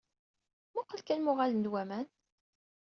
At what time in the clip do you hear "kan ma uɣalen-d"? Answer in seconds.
1.07-1.65